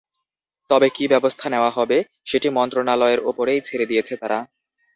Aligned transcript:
তবে 0.69 0.87
কী 0.89 1.03
ব্যবস্থা 1.07 1.45
নেওয়া 1.49 1.71
হবে, 1.77 1.97
সেটি 2.25 2.47
মন্ত্রণালয়ের 2.49 3.19
ওপরই 3.29 3.59
ছেড়ে 3.61 3.85
দিয়েছে 3.85 4.13
তারা। 4.21 4.39